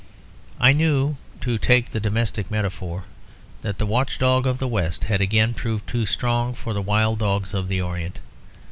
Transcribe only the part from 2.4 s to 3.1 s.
metaphor,